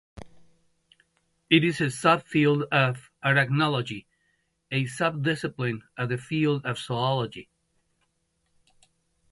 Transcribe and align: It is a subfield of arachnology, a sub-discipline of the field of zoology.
It 1.51 1.63
is 1.63 1.79
a 1.79 1.83
subfield 1.93 2.63
of 2.69 3.11
arachnology, 3.23 4.05
a 4.71 4.87
sub-discipline 4.87 5.83
of 5.95 6.09
the 6.09 6.17
field 6.17 6.65
of 6.65 6.79
zoology. 6.79 7.51